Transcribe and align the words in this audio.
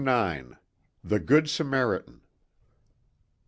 IX. 0.07 0.53
THE 1.03 1.19
GOOD 1.19 1.47
SAMARITAN. 1.47 2.21